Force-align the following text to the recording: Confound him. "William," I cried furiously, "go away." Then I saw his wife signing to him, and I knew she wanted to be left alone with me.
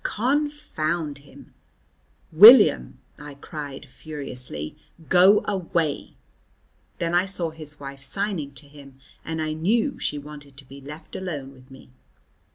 Confound 0.03 1.19
him. 1.19 1.53
"William," 2.31 2.97
I 3.19 3.35
cried 3.35 3.85
furiously, 3.87 4.75
"go 5.09 5.45
away." 5.47 6.15
Then 6.97 7.13
I 7.13 7.25
saw 7.25 7.51
his 7.51 7.79
wife 7.79 8.01
signing 8.01 8.55
to 8.55 8.67
him, 8.67 8.97
and 9.23 9.39
I 9.39 9.53
knew 9.53 9.99
she 9.99 10.17
wanted 10.17 10.57
to 10.57 10.65
be 10.65 10.81
left 10.81 11.15
alone 11.15 11.51
with 11.53 11.69
me. 11.69 11.91